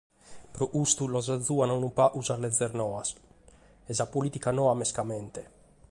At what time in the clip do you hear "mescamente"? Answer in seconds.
4.81-5.41